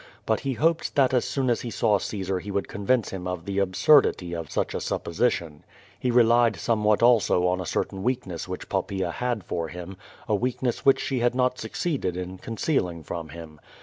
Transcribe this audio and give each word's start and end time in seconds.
But 0.25 0.39
he 0.39 0.53
hoped 0.53 0.95
that 0.95 1.13
as 1.13 1.25
soon 1.25 1.47
as 1.47 1.61
he 1.61 1.69
saw 1.69 1.99
Caesar 1.99 2.39
he 2.39 2.49
would 2.49 2.67
convince 2.67 3.11
him 3.11 3.27
of 3.27 3.45
the 3.45 3.59
absurdity 3.59 4.33
of 4.33 4.49
such 4.49 4.73
a 4.73 4.81
sup 4.81 5.03
position. 5.03 5.63
He 5.99 6.09
relied 6.09 6.55
somewhat 6.55 7.03
also 7.03 7.45
on 7.45 7.61
a 7.61 7.67
certain 7.67 8.01
weakness 8.01 8.47
which 8.47 8.67
Poppaea 8.67 9.11
had 9.11 9.43
for 9.43 9.67
him— 9.67 9.97
^a 10.27 10.39
weakness 10.39 10.83
which 10.83 10.99
she 10.99 11.19
had 11.19 11.35
not 11.35 11.59
succeeded 11.59 12.17
in 12.17 12.39
concealing 12.39 13.03
from 13.03 13.29
him. 13.29 13.59